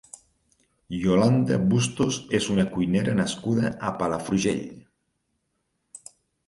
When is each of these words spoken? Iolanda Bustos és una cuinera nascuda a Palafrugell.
Iolanda 0.99 1.59
Bustos 1.73 2.19
és 2.39 2.49
una 2.55 2.65
cuinera 2.73 3.15
nascuda 3.21 3.73
a 3.91 3.95
Palafrugell. 4.01 4.69